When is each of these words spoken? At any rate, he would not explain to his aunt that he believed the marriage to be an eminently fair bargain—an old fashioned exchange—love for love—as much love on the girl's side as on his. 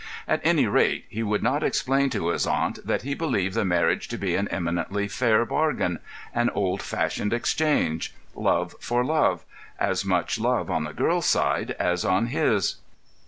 At 0.27 0.41
any 0.43 0.65
rate, 0.65 1.05
he 1.09 1.21
would 1.21 1.43
not 1.43 1.61
explain 1.61 2.09
to 2.09 2.29
his 2.29 2.47
aunt 2.47 2.79
that 2.83 3.03
he 3.03 3.13
believed 3.13 3.53
the 3.53 3.63
marriage 3.63 4.07
to 4.07 4.17
be 4.17 4.35
an 4.35 4.47
eminently 4.47 5.07
fair 5.07 5.45
bargain—an 5.45 6.49
old 6.55 6.81
fashioned 6.81 7.33
exchange—love 7.33 8.73
for 8.79 9.05
love—as 9.05 10.03
much 10.03 10.39
love 10.39 10.71
on 10.71 10.85
the 10.85 10.93
girl's 10.93 11.27
side 11.27 11.75
as 11.79 12.03
on 12.03 12.25
his. 12.33 12.77